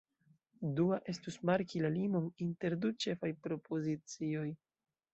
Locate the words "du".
2.87-2.95